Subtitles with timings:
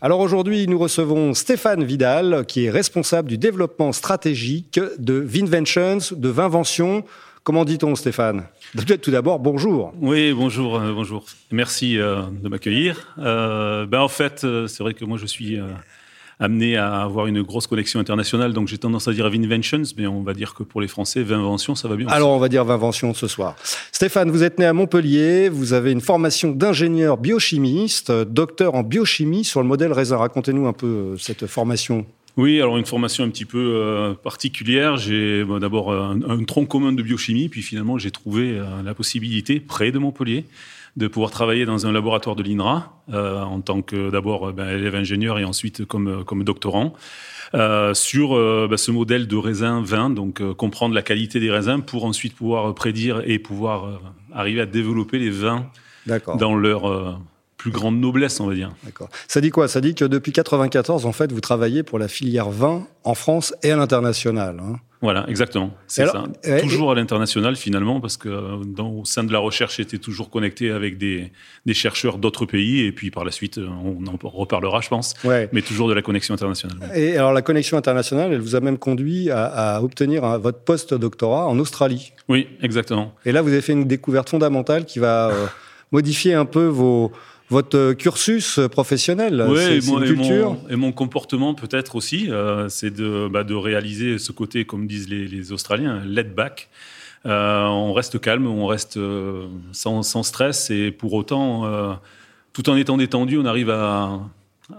[0.00, 6.28] Alors aujourd'hui, nous recevons Stéphane Vidal qui est responsable du développement stratégique de Vinventions, de
[6.28, 7.04] Vinvention.
[7.42, 8.44] Comment dit-on Stéphane?
[9.02, 9.92] Tout d'abord, bonjour.
[10.00, 11.26] Oui, bonjour, euh, bonjour.
[11.50, 13.16] Merci euh, de m'accueillir.
[13.18, 15.58] Euh, ben en fait, c'est vrai que moi je suis
[16.40, 20.22] amené à avoir une grosse collection internationale, donc j'ai tendance à dire Vinventions, mais on
[20.22, 22.06] va dire que pour les Français, Vinvention, ça va bien.
[22.08, 23.56] Alors on va dire Vinvention ce soir.
[23.92, 29.44] Stéphane, vous êtes né à Montpellier, vous avez une formation d'ingénieur biochimiste, docteur en biochimie
[29.44, 30.16] sur le modèle raisin.
[30.16, 32.06] Racontez-nous un peu cette formation.
[32.38, 34.96] Oui, alors une formation un petit peu euh, particulière.
[34.96, 39.90] J'ai d'abord un, tronc commun de biochimie, puis finalement j'ai trouvé euh, la possibilité, près
[39.90, 40.44] de Montpellier,
[40.98, 44.94] de pouvoir travailler dans un laboratoire de l'INRA, euh, en tant que d'abord ben, élève
[44.94, 46.94] ingénieur et ensuite comme, comme doctorant.
[47.94, 48.28] sur
[48.68, 52.74] ben, ce modèle de raisin vin, donc comprendre la qualité des raisins pour ensuite pouvoir
[52.74, 54.00] prédire et pouvoir
[54.34, 55.66] arriver à développer les vins
[56.38, 57.20] dans leur
[57.56, 58.72] plus grande noblesse, on va dire.
[58.84, 59.08] D'accord.
[59.26, 59.68] Ça dit quoi?
[59.68, 63.54] Ça dit que depuis 94, en fait, vous travaillez pour la filière vin en France
[63.62, 64.60] et à l'international.
[64.60, 65.70] Hein voilà, exactement.
[65.86, 66.24] C'est ça.
[66.60, 70.70] toujours à l'international finalement, parce que dans, au sein de la recherche, j'étais toujours connecté
[70.70, 71.32] avec des,
[71.66, 75.14] des chercheurs d'autres pays, et puis par la suite, on en reparlera, je pense.
[75.52, 76.78] Mais toujours de la connexion internationale.
[76.94, 80.58] Et alors la connexion internationale, elle vous a même conduit à, à obtenir un, votre
[80.60, 82.12] post-doctorat en Australie.
[82.28, 83.14] Oui, exactement.
[83.24, 85.46] Et là, vous avez fait une découverte fondamentale qui va euh,
[85.92, 87.12] modifier un peu vos
[87.50, 89.46] votre cursus professionnel.
[89.48, 90.56] Oui, et, mon, culture.
[90.68, 95.08] Et, mon, comportement peut-être aussi, euh, c'est de, bah, de, réaliser ce côté, comme disent
[95.08, 96.68] les, les Australiens, let back.
[97.26, 101.94] Euh, on reste calme, on reste euh, sans, sans, stress et pour autant, euh,
[102.52, 104.20] tout en étant détendu, on arrive à,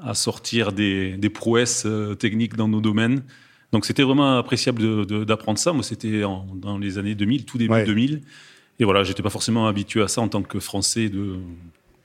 [0.04, 1.86] à sortir des, des, prouesses
[2.18, 3.24] techniques dans nos domaines.
[3.72, 5.74] Donc c'était vraiment appréciable d'apprendre ça.
[5.74, 6.22] Moi, c'était
[6.56, 8.22] dans les années 2000, tout début 2000.
[8.80, 11.36] Et voilà, j'étais pas forcément habitué à ça en tant que Français de,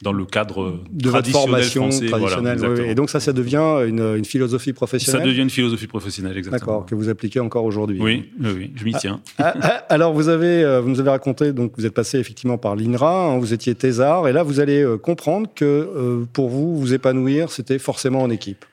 [0.02, 2.60] dans le cadre de votre formation traditionnelle.
[2.86, 5.22] Et donc ça, ça devient une, philosophie professionnelle.
[5.22, 6.58] Ça devient une philosophie professionnelle, exactement.
[6.58, 7.98] D'accord, que vous appliquez encore aujourd'hui.
[8.00, 9.20] Oui, oui, je m'y ah, tiens.
[9.38, 12.58] Ah, ah, alors vous avez, euh, vous nous avez raconté, donc vous êtes passé effectivement
[12.58, 16.48] par l'INRA, hein, vous étiez thésard, et là vous allez euh, comprendre que euh, pour
[16.48, 18.64] vous, vous épanouir, c'était forcément en équipe.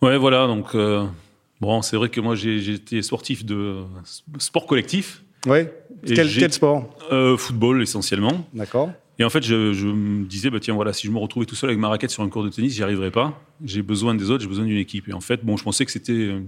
[0.00, 0.46] Ouais, voilà.
[0.46, 0.76] Donc
[1.60, 3.76] bon, c'est vrai que moi j'ai été sportif de
[4.38, 5.22] sport collectif.
[5.46, 5.60] Oui.
[6.06, 6.88] Quel, quel, sport?
[7.36, 8.46] Football essentiellement.
[8.54, 8.90] D'accord.
[9.18, 11.70] Et en fait, je, me disais, bah, tiens, voilà, si je me retrouvais tout seul
[11.70, 13.42] avec ma raquette sur un cours de tennis, j'y arriverais pas.
[13.64, 15.08] J'ai besoin des autres, j'ai besoin d'une équipe.
[15.08, 16.40] Et en fait, bon, je pensais que c'était euh,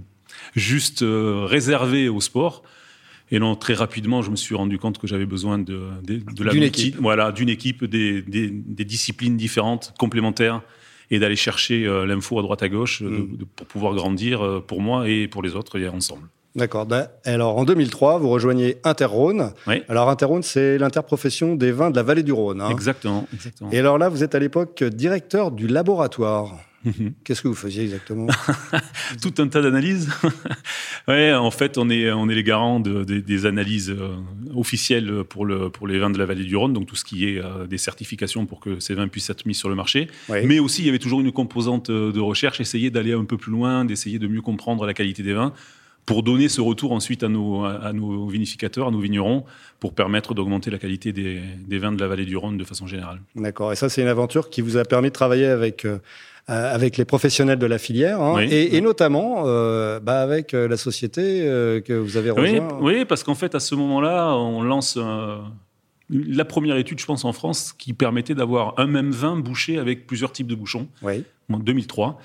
[0.55, 2.63] juste euh, réservé au sport.
[3.33, 6.53] Et non, très rapidement, je me suis rendu compte que j'avais besoin de, de, la
[6.53, 6.97] d'une équipe.
[7.01, 10.63] Voilà, d'une équipe, des, des, des, disciplines différentes, complémentaires,
[11.13, 13.47] et d'aller chercher euh, l'info à droite à gauche mm.
[13.57, 16.29] pour pouvoir grandir pour moi et pour les autres et ensemble.
[16.57, 16.87] D'accord.
[16.87, 19.53] Ben, alors, en 2003, vous rejoignez Interrhône.
[19.67, 19.83] Oui.
[19.89, 22.61] Alors, Interrhône, c'est l'interprofession des vins de la vallée du Rhône.
[22.61, 22.71] Hein.
[22.71, 23.71] Exactement, exactement.
[23.71, 26.57] Et alors là, vous êtes à l'époque directeur du laboratoire.
[26.85, 27.13] Mhm.
[27.25, 28.27] Qu'est-ce que vous faisiez exactement?
[29.23, 30.11] Tout un tas d'analyses.
[31.09, 34.17] ouais, en fait, on est, on est les garants de, des analyses euh,
[34.55, 37.29] officielles pour, le, pour les vins de la vallée du Rhône, donc tout ce qui
[37.29, 40.09] est euh, des certifications pour que ces vins puissent être mis sur le marché.
[40.29, 43.37] Mais aussi, il y avait toujours une composante euh, de recherche, essayer d'aller un peu
[43.37, 45.53] plus loin, d'essayer de mieux comprendre la qualité des vins
[46.07, 49.45] pour donner ce retour ensuite à nos, à nos vinificateurs, à nos vignerons,
[49.79, 52.87] pour permettre d'augmenter la qualité des, des, vins de la vallée du Rhône de façon
[52.87, 53.21] générale.
[53.37, 53.73] D'accord.
[53.73, 55.99] Et ça, c'est une aventure qui vous a permis de travailler avec, euh,
[56.49, 60.77] avec les professionnels de la filière, hein, et, et, notamment euh, bah, avec euh, la
[60.77, 62.69] société euh, que vous avez rejoint.
[62.81, 64.99] Oui, oui parce qu'en fait, à ce moment-là, on lance
[66.09, 70.07] la première étude, je pense, en France, qui permettait d'avoir un même vin bouché avec
[70.07, 70.89] plusieurs types de bouchons.
[71.03, 71.25] Oui.
[71.53, 72.21] En 2003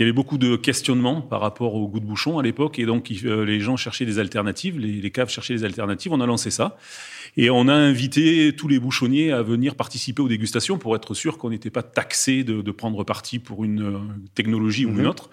[0.00, 2.86] il y avait beaucoup de questionnements par rapport au goût de bouchon à l'époque, et
[2.86, 6.10] donc euh, les gens cherchaient des alternatives, les, caves cherchaient des alternatives.
[6.10, 6.78] On a lancé ça,
[7.36, 11.36] et on a invité tous les bouchonniers à venir participer aux dégustations pour être sûr
[11.36, 13.98] qu'on n'était pas taxé de, prendre parti pour une euh,
[14.34, 15.06] technologie ou une mhm.
[15.06, 15.28] autre.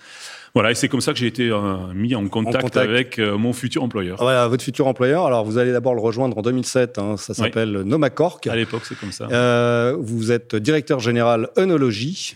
[0.54, 3.84] Voilà, et c'est comme ça que j'ai été euh, mis en contact, avec mon futur
[3.84, 4.18] employeur.
[4.20, 5.26] Voilà, votre futur employeur.
[5.28, 6.98] Alors, vous allez d'abord le rejoindre en 2007.
[6.98, 8.46] Hein, ça s'appelle Nomacork.
[8.48, 9.94] À l'époque, c'est comme ça.
[9.98, 12.36] vous êtes directeur général œnologie.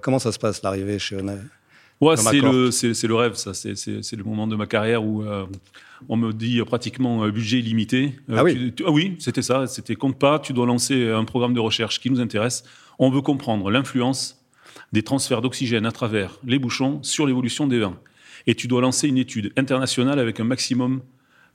[0.00, 1.44] comment ça se passe l'arrivée chez Œnologie?
[2.00, 3.54] Ouais, c'est le, c'est, le rêve, ça.
[3.54, 5.46] C'est, c'est, le moment de ma carrière où euh,
[6.08, 8.14] on me dit pratiquement euh, budget illimité.
[8.30, 9.66] Euh, ah oui ah oui, c'était ça.
[9.66, 12.62] C'était compte pas, tu dois lancer un programme de recherche qui nous intéresse.
[13.00, 14.40] On veut comprendre l'influence
[14.92, 17.98] des transferts d'oxygène à travers les bouchons sur l'évolution des vins.
[18.46, 21.00] Et tu dois lancer une étude internationale avec un maximum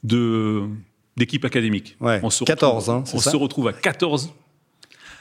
[0.03, 0.63] de
[1.15, 1.95] d'équipes académiques.
[2.01, 4.33] on se 14, retrouve, hein, On se retrouve à 14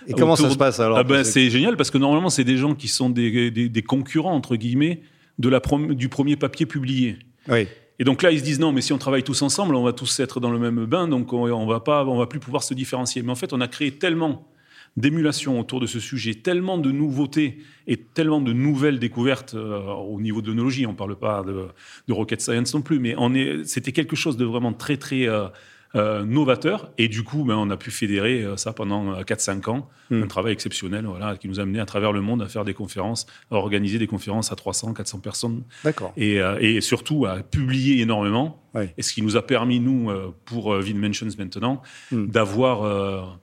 [0.07, 0.99] et comment ça se passe alors?
[0.99, 4.35] Ah ben, C'est génial parce que normalement, c'est des gens qui sont des, des, concurrents,
[4.35, 5.01] entre guillemets,
[5.39, 7.19] de la du premier papier publié.
[7.49, 7.67] Oui.
[7.99, 9.93] Et donc là, ils se disent non, mais si on travaille tous ensemble, on va
[9.93, 12.63] tous être dans le même bain, donc on, on va pas, on va plus pouvoir
[12.63, 13.23] se différencier.
[13.23, 14.49] Mais en fait, on a créé tellement
[14.97, 20.21] d'émulation autour de ce sujet, tellement de nouveautés et tellement de nouvelles découvertes euh, au
[20.21, 20.87] niveau de l'onologie.
[20.87, 21.67] On ne parle pas de,
[22.09, 23.17] de, rocket science non plus, mais
[23.65, 25.49] c'était quelque chose de vraiment très très euh,
[25.95, 26.91] euh, novateur.
[26.97, 29.89] Et du coup, ben, on a pu fédérer euh, ça pendant 4-5 euh, ans.
[30.11, 30.23] Hmm.
[30.23, 32.75] Un travail exceptionnel voilà, qui nous a amené à travers le monde à faire des
[32.75, 35.65] conférences, à organiser des conférences à 300, 400 personnes.
[35.85, 36.13] D'accord.
[36.17, 38.63] Et, et, surtout à publier énormément.
[38.97, 40.11] Et ce qui nous a permis, nous,
[40.47, 42.27] pour VinMentions maintenant, hmm.
[42.27, 43.39] d'avoir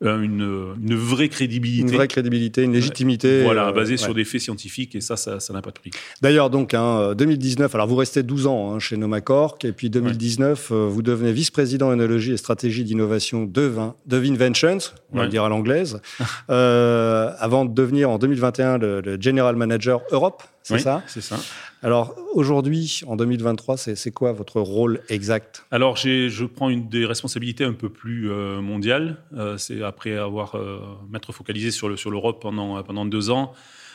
[0.00, 1.82] une, une, vraie crédibilité.
[1.82, 3.42] Une vraie crédibilité, une légitimité.
[3.42, 5.90] Voilà, euh, basée sur des faits scientifiques, et ça, ça n'a pas de prix.
[6.22, 10.70] D'ailleurs, donc, hein, 2019, alors vous restez 12 ans hein, chez Nomacork, et puis 2019,
[10.70, 13.72] euh, vous devenez vice-président énologie et stratégie d'innovation de,
[14.06, 14.78] de Vinventions,
[15.12, 16.00] on va le dire à l'anglaise,
[16.48, 21.38] avant de devenir en 2021 le, le General Manager Europe, c'est ça C'est ça.
[21.82, 25.64] Alors aujourd'hui, en 2023, c'est quoi votre rôle exact?
[25.70, 29.16] Alors je prends une des responsabilités un peu plus euh, mondiales.
[29.34, 33.52] Euh, c'est après avoir euh, m'être focalisé sur l'Europe pendant pendant deux ans.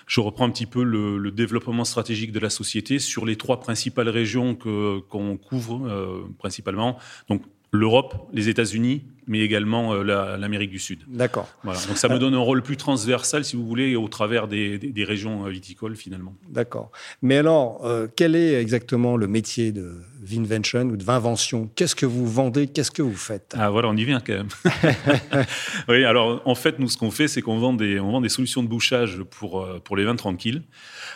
[0.08, 4.10] Je reprends un petit peu le, développement stratégique de la société sur les trois principales
[4.10, 6.98] régions qu'on couvre principalement.
[7.30, 11.00] Donc l'Europe, les États-Unis, mais également euh, l'Amérique du Sud.
[11.08, 11.50] D'accord.
[11.64, 11.80] Voilà.
[11.88, 15.46] Donc ça me donne un rôle plus transversal, si vous voulez, au travers des, régions
[15.46, 16.34] euh, viticoles finalement.
[16.50, 16.92] D'accord.
[17.22, 21.70] Mais alors, euh, quel est exactement le métier de Vinvention ou de Vinvention?
[21.76, 22.68] Qu'est-ce que vous vendez?
[22.68, 23.56] Qu'est-ce que vous faites?
[23.58, 24.48] Ah voilà, on y vient quand même.
[25.88, 28.30] oui, alors en fait, nous, ce qu'on fait, c'est qu'on vend des, on vend des
[28.30, 30.64] solutions de bouchage pour, pour les vins tranquilles.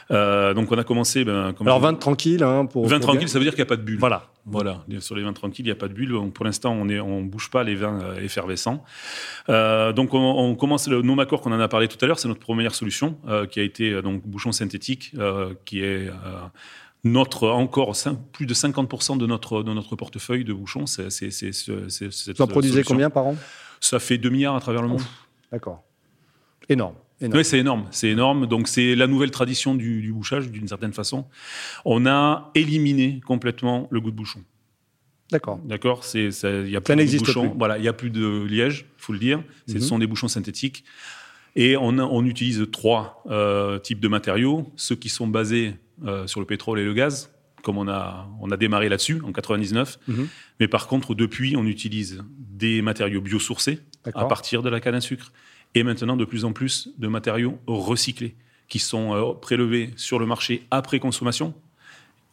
[0.09, 1.24] Donc on a commencé.
[1.25, 2.88] Ben, alors vin tranquille, hein, pour.
[2.88, 4.00] Vin tranquille, ça veut dire qu'il n'y a pas de bulle.
[4.00, 4.24] Voilà.
[4.50, 4.81] Voilà.
[5.00, 6.31] Sur les vins tranquilles, il n'y a pas de bulle.
[6.31, 8.83] pour l'instant, on ne on bouge pas les vins euh, effervescent.
[9.50, 12.39] Euh, donc on, commence le Nomacor qu'on en a parlé tout à l'heure, c'est notre
[12.39, 15.13] première solution euh, qui a été donc bouchon synthétique,
[15.65, 16.09] qui est
[17.04, 17.94] notre encore
[18.31, 20.86] plus de 50% de notre de notre portefeuille de bouchons.
[20.86, 23.36] C'est c'est Vous en produisez combien par an?
[23.81, 25.01] Ça fait 2 milliards à travers le monde.
[25.51, 25.83] D'accord.
[26.69, 26.95] Énorme.
[27.22, 28.46] Oui, c'est énorme, c'est énorme.
[28.46, 31.25] Donc c'est la nouvelle tradition du, du bouchage d'une certaine façon.
[31.84, 34.42] On a éliminé complètement le goût de bouchon.
[35.31, 35.60] D'accord.
[35.66, 36.04] D'accord?
[36.04, 37.56] C'est il y a plus de bouchons.
[37.58, 39.44] Voilà, il y a plus de liège, faut le dire.
[39.68, 39.81] Ce mhm.
[39.81, 40.84] sont des bouchons synthétiques.
[41.56, 44.72] Et on, on utilise trois euh, types de matériaux.
[44.75, 45.74] Ceux qui sont basés
[46.06, 47.34] euh, sur le pétrole et le gaz,
[47.64, 50.00] comme on a on a démarré là-dessus en 99.
[50.08, 50.28] Mhm.
[50.60, 53.80] Mais par contre, depuis, on utilise des matériaux biosourcés
[54.14, 55.34] à partir de la canne à sucre.
[55.75, 58.36] Et maintenant, de plus en plus de matériaux recyclés
[58.68, 61.54] qui sont euh, prélevés sur le marché après consommation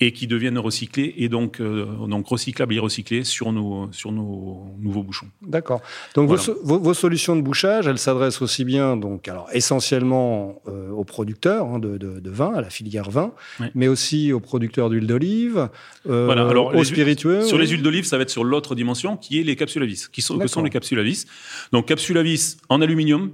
[0.00, 4.66] et qui deviennent recyclés et donc, euh, donc recyclables et recyclés sur nos, sur nos
[4.80, 5.28] nouveaux bouchons.
[5.42, 5.80] D'accord.
[6.14, 11.04] Donc vos, vos, solutions de bouchage, elles s'adressent aussi bien, donc, alors, essentiellement euh, aux
[11.04, 13.32] producteurs hein, de, de, vin, à la filière vin,
[13.74, 15.68] mais aussi aux producteurs d'huile d'olive,
[16.08, 16.48] euh, voilà.
[16.48, 17.42] alors, aux spiritueux.
[17.42, 19.86] Sur les huiles d'olive, ça va être sur l'autre dimension qui est les capsules à
[19.86, 20.08] vis.
[20.08, 21.26] Qui sont, que sont les capsules à vis
[21.72, 23.30] Donc capsules à vis en aluminium,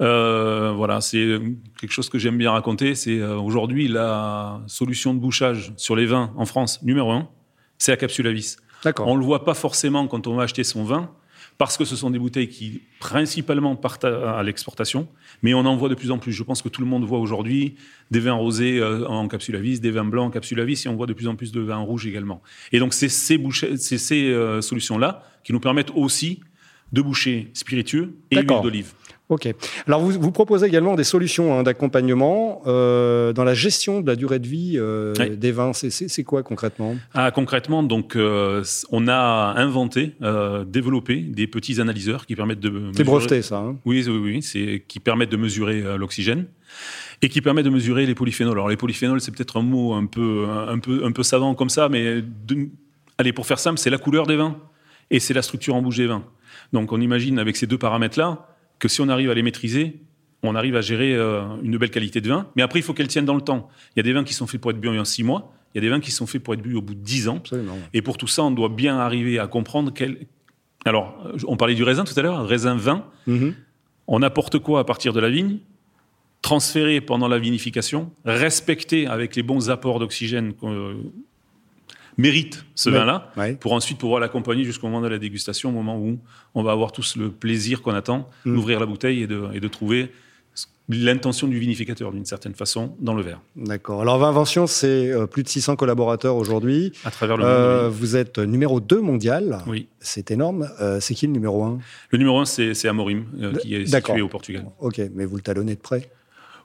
[0.00, 1.38] euh, voilà, c'est
[1.80, 2.94] quelque chose que j'aime bien raconter.
[2.94, 7.28] C'est euh, aujourd'hui la solution de bouchage sur les vins en France numéro un,
[7.78, 8.58] c'est la capsule à vis.
[8.84, 9.08] D'accord.
[9.08, 11.10] On le voit pas forcément quand on va acheter son vin
[11.58, 15.08] parce que ce sont des bouteilles qui principalement partent à, l'exportation,
[15.42, 16.32] mais on en voit de plus en plus.
[16.32, 17.76] Je pense que tout le monde voit aujourd'hui
[18.10, 20.84] des vins rosés euh, en capsule à vis, des vins blancs en capsule à vis,
[20.84, 22.42] et on voit de plus en plus de vins rouges également.
[22.72, 23.40] Et donc c'est ces,
[23.78, 26.40] ces, ces solutions-là qui nous permettent aussi
[26.92, 28.92] de boucher spiritueux et huile d'olive.
[29.28, 29.52] Ok.
[29.88, 34.14] Alors vous, vous, proposez également des solutions hein, d'accompagnement euh, dans la gestion de la
[34.14, 35.72] durée de vie euh, des vins.
[35.72, 36.94] C'est quoi concrètement?
[37.12, 38.62] Ah, Concrètement, donc euh,
[38.92, 40.12] on a inventé,
[40.66, 42.92] développé des petits analyseurs qui permettent de.
[42.96, 43.58] C'est breveté ça.
[43.58, 43.76] Hein?
[43.84, 44.42] Oui, oui, oui.
[44.42, 46.46] C'est qui permettent de mesurer l'oxygène
[47.20, 48.52] et qui permettent de mesurer les polyphénols.
[48.52, 51.70] Alors les polyphénols, c'est peut-être un mot un peu, un peu, un peu savant comme
[51.70, 52.68] ça, mais de,
[53.18, 54.56] allez pour faire simple, c'est la couleur des vins
[55.10, 56.24] et c'est la structure en bouche des vins.
[56.72, 58.48] Donc on imagine avec ces deux paramètres-là
[58.78, 60.00] que si on arrive à les maîtriser,
[60.42, 62.46] on arrive à gérer euh, une belle qualité de vin.
[62.56, 63.68] Mais après, il faut qu'elle tienne dans le temps.
[63.94, 65.52] Il y a des vins qui sont faits pour être bu en six mois.
[65.74, 67.28] Il y a des vins qui sont faits pour être bu au bout de dix
[67.28, 67.42] ans.
[67.92, 70.26] Et pour tout ça, on doit bien arriver à comprendre quel.
[70.84, 73.04] Alors, on parlait du raisin tout à l'heure, raisin vin.
[73.28, 73.54] Mm-hmm.
[74.06, 75.58] On apporte quoi à partir de la vigne?
[76.42, 80.52] Transféré pendant la vinification, respecté avec les bons apports d'oxygène
[82.18, 86.18] mérite ce vin-là, pour ensuite pouvoir l'accompagner jusqu'au moment de la dégustation, au moment où
[86.54, 88.54] on va avoir tous le plaisir qu'on attend, mm.
[88.54, 90.10] d'ouvrir la bouteille et de, et de trouver
[90.88, 93.40] l'intention du vinificateur d'une certaine façon dans le verre.
[93.56, 94.02] D'accord.
[94.02, 96.92] Alors Vinvention, c'est euh, plus de 600 collaborateurs aujourd'hui.
[97.04, 97.52] À travers le monde.
[97.52, 99.58] Euh, vous êtes numéro 2 mondial.
[99.66, 99.88] Oui.
[99.98, 100.70] C'est énorme.
[100.80, 101.78] Euh, c'est qui le numéro 1
[102.10, 103.24] Le numéro 1, c'est Amorim,
[103.60, 104.66] qui est situé au Portugal.
[104.78, 106.08] Ok, mais vous le talonnez de près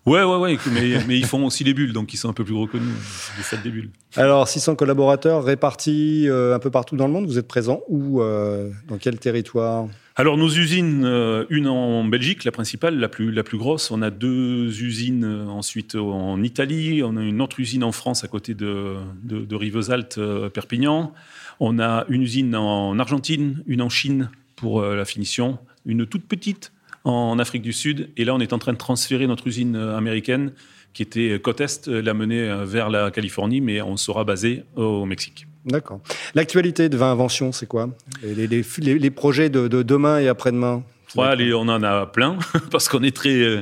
[0.05, 2.43] Ouais, ouais, ouais, mais, mais, ils font aussi les bulles, donc ils sont un peu
[2.43, 2.91] plus gros que nous,
[3.38, 3.91] les fêtes des bulles.
[4.15, 8.98] Alors, 600 collaborateurs répartis un peu partout dans le monde, vous êtes présents où Dans
[9.00, 9.88] quel territoire?
[10.17, 13.91] Alors nos usines, euh, une en Belgique, la principale, la plus, la plus grosse.
[13.91, 17.01] On a deux usines euh, ensuite en Italie.
[17.03, 21.13] On a une autre usine en France à côté de, de, de Rivesaltes, euh, Perpignan.
[21.62, 26.72] On a une usine en Argentine, une en Chine pour la finition, une toute petite
[27.03, 28.10] en Afrique du Sud.
[28.17, 30.51] Et là, on est en train de transférer notre usine américaine
[30.93, 35.48] qui était côte Est, la mener vers la Californie, mais on sera basé au Mexique.
[35.65, 36.01] D'accord.
[36.36, 37.89] L'actualité de 20 inventions, c'est quoi?
[38.24, 40.84] Les, les, projets de, demain et après-demain?
[41.15, 42.38] Ouais, On en a plein,
[42.72, 43.62] parce qu'on est très euh,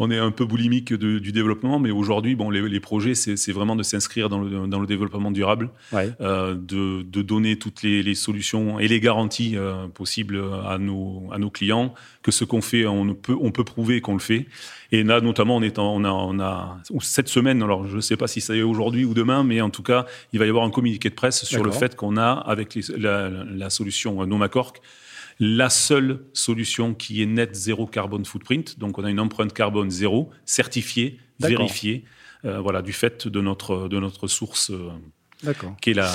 [0.00, 3.82] on est un peu boulimique du développement, mais aujourd'hui, bon, les, projets, c'est vraiment de
[3.82, 8.78] s'inscrire dans le, dans le, développement durable, euh, de, de, donner toutes les, les, solutions
[8.78, 13.12] et les garanties euh, possibles à nos, à nos clients, que ce qu'on fait, on
[13.14, 14.46] peut, on peut prouver qu'on le fait.
[14.92, 18.16] Et là, notamment, on, est on, a, on a cette semaine, alors je ne sais
[18.16, 20.64] pas si ça est aujourd'hui ou demain, mais en tout cas, il va y avoir
[20.64, 24.80] un communiqué de presse sur le fait qu'on a, avec la, la, solution Nomacork,
[25.40, 28.78] la seule solution qui est net zéro carbone footprint.
[28.78, 32.04] Donc on a une empreinte carbone zéro, certifiée, vérifiée,
[32.44, 34.90] euh, voilà, du fait de notre, de notre source euh.
[35.80, 36.08] Qui est la.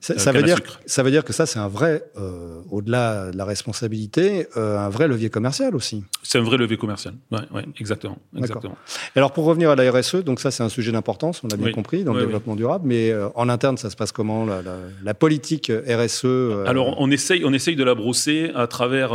[0.00, 3.36] Ça, euh, veut dire, ça veut dire que ça, c'est un vrai, euh, au-delà de
[3.36, 6.02] la responsabilité, euh, un vrai levier commercial aussi.
[6.22, 7.14] C'est un vrai levier commercial.
[7.30, 8.16] Oui, ouais, exactement.
[8.34, 8.76] exactement.
[9.14, 11.72] Alors, pour revenir à la RSE, donc ça, c'est un sujet d'importance, on a bien
[11.72, 12.86] compris, dans le développement durable.
[12.86, 14.62] Mais en interne, ça se passe comment, la,
[15.02, 16.24] la, politique RSE
[16.66, 19.10] Alors, on essaye, on essaye de la brosser à travers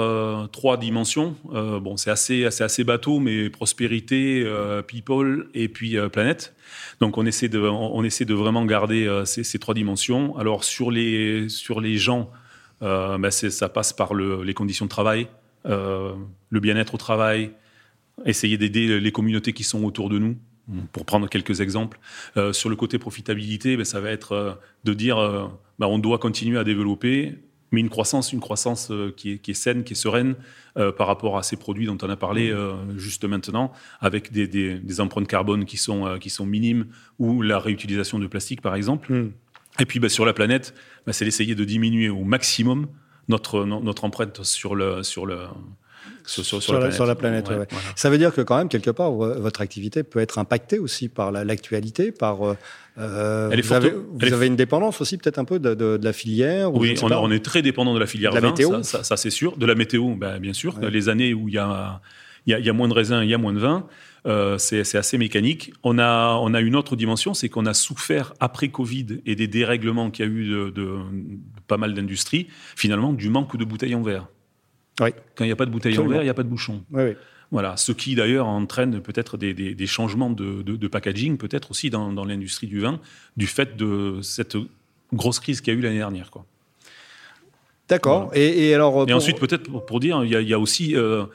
[0.52, 1.36] trois dimensions.
[1.46, 4.46] bon, c'est assez, assez, assez bateau, mais prospérité,
[4.88, 6.54] people et puis planète.
[7.00, 9.26] Donc on essaie de, on, essaie de vraiment garder euh,
[9.60, 10.38] trois dimensions.
[10.38, 12.32] Alors sur les, sur les gens,
[12.82, 15.28] euh, bah, ça passe par les conditions de travail,
[15.66, 16.14] euh,
[16.50, 17.52] le bien-être au travail,
[18.26, 20.38] essayer d'aider les communautés qui sont autour de nous.
[20.94, 22.00] Pour prendre quelques exemples,
[22.52, 25.18] sur le côté profitabilité, bah, ça va être de dire
[25.78, 27.36] bah, on doit continuer à développer
[27.76, 30.36] mais une croissance, une croissance euh, qui est, saine, qui est sereine
[30.78, 35.02] euh, par rapport à ces produits dont on a parlé euh, juste maintenant, avec des,
[35.02, 36.88] empreintes carbone qui sont, qui sont minimes
[37.20, 39.12] ou la réutilisation de plastique, par exemple.
[39.12, 39.32] Hmm.
[39.80, 40.74] Et puis bah, sur la planète,
[41.06, 42.88] bah, c'est d'essayer de diminuer au maximum
[43.28, 45.40] notre, notre empreinte sur le, sur le,
[46.26, 47.50] sur, la, planète.
[47.96, 51.32] Ça veut dire que quand même, quelque part, votre activité peut être impactée aussi par
[51.32, 52.56] l'actualité, par...
[52.98, 53.74] Euh, vous,
[54.34, 57.94] avez, une dépendance aussi peut-être un peu de, la filière Oui, on, est très dépendant
[57.94, 58.84] de la filière de la météo.
[58.84, 59.58] ça, c'est sûr.
[59.58, 60.80] De la météo, ben, bien sûr.
[60.80, 62.02] Les années où il y a,
[62.48, 63.88] y, a, moins de raisins, il y a moins de vin.
[64.26, 65.72] Euh, c'est assez mécanique.
[65.84, 69.48] On a, on a une autre dimension, c'est qu'on a souffert après Covid et des
[69.48, 70.98] dérèglements qu'il y a eu de, de
[71.68, 74.28] pas mal d'industries, finalement, du manque de bouteilles en verre.
[74.98, 75.08] Quand
[75.42, 76.84] il n'y a pas de bouteille en verre, il n'y a pas de bouchon.
[77.52, 82.80] Voilà, ce qui d'ailleurs entraîne peut-être des, changements de, packaging, peut-être aussi dans, l'industrie du
[82.80, 83.00] vin,
[83.38, 84.58] du fait de cette
[85.14, 86.32] grosse crise qu'il y a eu l'année dernière.
[86.32, 86.46] Quoi.
[87.88, 88.32] D'accord.
[88.34, 89.08] Et, alors.
[89.08, 91.26] Et ensuite, peut-être pour, dire, il y, a, aussi euh,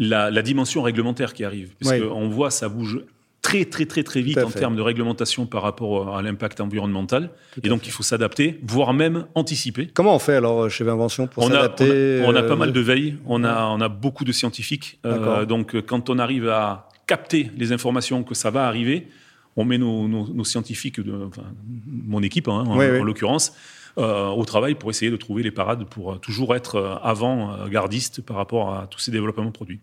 [0.00, 1.74] la, dimension réglementaire qui arrive.
[1.80, 3.00] Parce qu'on voit, ça bouge
[3.42, 7.30] très très très très vite en termes de réglementation par rapport à l'impact environnemental.
[7.62, 9.88] et donc il faut s'adapter, voire même anticiper.
[9.94, 13.44] Comment on fait alors chez Invention pour s'adapter on, a, pas mal de veille, on
[13.44, 14.98] a, on a beaucoup de scientifiques.
[15.06, 19.08] Euh, donc quand on arrive à capter les informations que ça va arriver,
[19.56, 21.42] on met nos, nos, scientifiques, de, enfin,
[21.86, 23.52] mon équipe hein, en, l'occurrence,
[23.98, 28.74] euh, au travail pour essayer de trouver les parades pour toujours être avant-gardiste par rapport
[28.74, 29.80] à tous ces développements produits.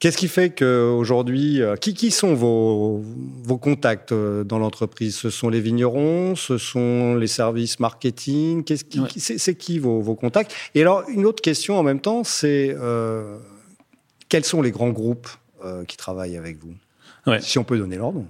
[0.00, 3.02] Qu'est-ce qui fait qu'aujourd'hui, euh, qui, qui sont vos,
[3.42, 5.16] vos contacts euh, dans l'entreprise?
[5.16, 8.62] Ce sont les vignerons, ce sont les services marketing?
[8.62, 10.54] Qu'est-ce qui, C'est qui vos, vos, contacts?
[10.76, 13.38] Et alors, une autre question en même temps, c'est euh,
[14.28, 15.28] quels sont les grands groupes
[15.88, 16.74] qui travaillent avec vous?
[17.40, 18.26] Si on peut donner leur nom.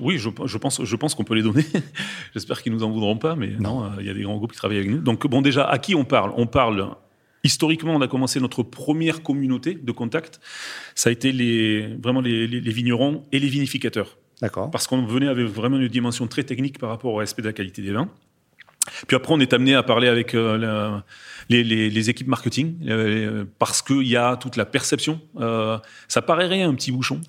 [0.00, 1.66] oui, je, je, pense, je pense qu'on peut les donner.
[2.32, 4.56] J'espère qu'ils nous en voudront pas, mais non, il y a des grands groupes qui
[4.56, 4.98] travaillent avec nous.
[4.98, 6.32] Donc, bon, déjà, à qui on parle?
[6.36, 6.96] On parle
[7.44, 10.40] Historiquement, on a commencé notre première communauté de contact.
[10.94, 14.16] Ça a été les, vraiment les, vignerons et les vinificateurs.
[14.40, 14.70] D'accord.
[14.70, 17.52] Parce qu'on venait avec vraiment une dimension très technique par rapport au respect de la
[17.52, 18.08] qualité des vins.
[19.12, 20.98] Puis après, on est amené à parler avec euh,
[21.50, 25.20] les, équipes marketing euh, parce qu'il y a toute la perception.
[25.38, 25.76] Euh,
[26.08, 27.20] ça paraît rien, un petit bouchon,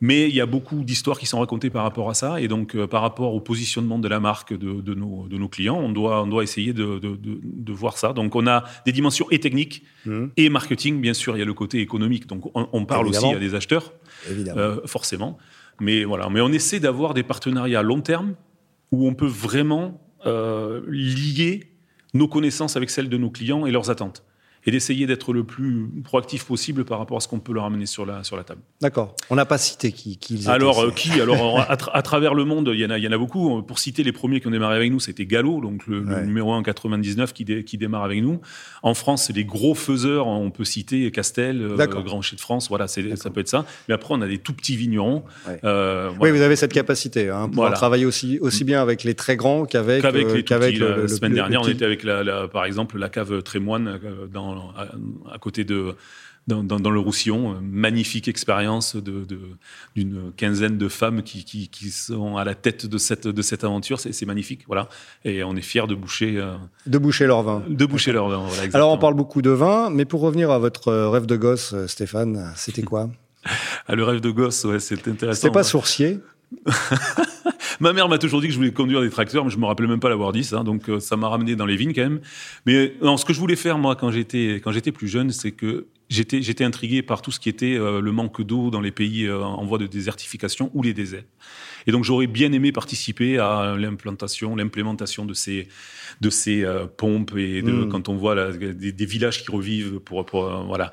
[0.00, 2.40] mais il y a beaucoup d'histoires qui sont racontées par rapport à ça.
[2.40, 6.28] Et donc, par rapport au positionnement de la marque de, nos, clients, on doit, on
[6.28, 8.12] doit essayer de, voir ça.
[8.12, 10.26] Donc, on a des dimensions et techniques mmh.
[10.36, 11.00] et marketing.
[11.00, 12.28] Bien sûr, il y a le côté économique.
[12.28, 13.92] Donc, on, parle aussi à des acheteurs,
[14.86, 15.36] forcément.
[15.80, 18.36] Mais voilà, mais on essaie d'avoir des partenariats à long terme
[18.92, 21.72] où on peut vraiment lier
[22.14, 24.24] nos connaissances avec celles de nos clients et leurs attentes
[24.66, 27.86] et d'essayer d'être le plus proactif possible par rapport à ce qu'on peut leur amener
[27.86, 28.60] sur la, sur la table.
[28.80, 29.14] D'accord.
[29.30, 31.20] On n'a pas cité qui, qui ils Alors, euh, qui?
[31.20, 33.62] Alors, à, travers le monde, il y, en a, il y en a beaucoup.
[33.62, 36.62] Pour citer les premiers qui ont démarré avec nous, c'était Gallo, donc le, numéro 1
[36.62, 38.40] 99 qui, qui démarre avec nous.
[38.82, 40.26] En France, c'est les gros faiseurs.
[40.26, 42.68] On peut citer Castel, euh, Grand Chez de France.
[42.68, 43.00] Voilà, ça
[43.30, 43.64] peut être ça.
[43.88, 45.24] Mais après, on a des tout petits vignerons.
[45.64, 49.36] Euh, oui, vous avez cette capacité hein, pour travailler aussi, aussi bien avec les très
[49.36, 53.08] grands qu'avec les qu'avec le, La semaine dernière, on était avec, la, par exemple, la
[53.08, 53.98] cave Trémoine
[54.32, 54.47] dans
[55.30, 55.94] à, côté de,
[56.46, 57.58] dans, le Roussillon.
[57.60, 63.26] Magnifique expérience d'une de, quinzaine de femmes qui, qui, sont à la tête de cette,
[63.26, 64.00] de cette aventure.
[64.00, 64.88] C'est magnifique, voilà.
[65.24, 66.36] Et on est fiers de boucher.
[66.36, 66.54] Euh,
[66.86, 67.62] de boucher leur vin.
[67.68, 70.58] De boucher leur vin, voilà, Alors on parle beaucoup de vin, mais pour revenir à
[70.58, 73.10] votre rêve de gosse, Stéphane, c'était quoi?
[73.86, 75.40] Ah, Le rêve de gosse, ouais, c'est intéressant.
[75.40, 76.18] C'était pas sourcier?
[77.80, 79.88] Ma mère m'a toujours dit que je voulais conduire des tracteurs, mais je me rappelais
[79.88, 80.62] même pas l'avoir dit, ça.
[80.62, 82.20] Donc, euh, ça m'a ramené dans les vignes quand même.
[82.66, 85.52] Mais non, ce que je voulais faire, moi, quand j'étais, quand j'étais plus jeune, c'est
[85.52, 88.92] que j'étais, j'étais intrigué par tout ce qui était euh, le manque d'eau dans les
[88.92, 91.24] pays euh, en voie de désertification ou les déserts.
[91.86, 95.68] Et donc, j'aurais bien aimé participer à l'implantation, l'implémentation de ces,
[96.20, 97.88] de ces pompes et de, hmm.
[97.88, 100.90] quand on voit des, villages qui revivent pour, pour voilà.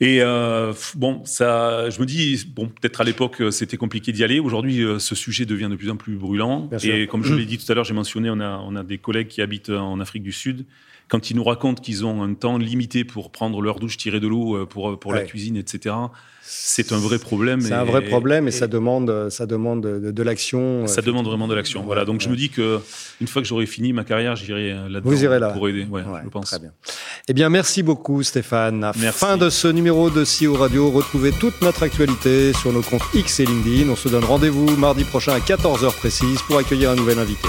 [0.00, 4.24] Et euh, bon, ça, je me dis, bon, peut-être à l'époque euh, c'était compliqué d'y
[4.24, 4.40] aller.
[4.40, 6.68] Aujourd'hui, euh, ce sujet devient de plus en plus brûlant.
[6.82, 8.98] et comme je l'ai dit tout à l'heure, j'ai mentionné, on a, on a des
[8.98, 10.66] collègues qui habitent en Afrique du Sud
[11.08, 14.28] quand ils nous racontent qu'ils ont un temps limité pour prendre leur douche, tirer de
[14.28, 15.94] l'eau euh, pour, pour la cuisine, etc.,
[16.46, 17.62] c'est un vrai problème.
[17.62, 20.86] C'est un vrai problème et, ça demande, ça demande de, l'action.
[20.86, 21.82] Ça demande vraiment de l'action.
[21.82, 22.04] Voilà.
[22.04, 22.80] Donc je me dis que
[23.20, 25.50] une fois que j'aurai fini ma carrière, j'irai là-dedans Vous irez là.
[25.50, 25.84] pour aider.
[25.84, 26.50] Ouais, je pense.
[26.50, 26.72] Très bien.
[27.28, 28.84] Eh bien, merci beaucoup, Stéphane.
[28.84, 30.90] À Fin de ce numéro de CEO Radio.
[30.90, 33.88] Retrouvez toute notre actualité sur nos comptes X et LinkedIn.
[33.88, 37.48] On se donne rendez-vous mardi prochain à 14h précise pour accueillir un nouvel invité.